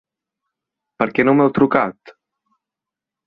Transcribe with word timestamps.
Per 1.03 1.07
què 1.17 1.25
no 1.27 1.35
m'heu 1.39 1.53
trucat? 1.59 2.15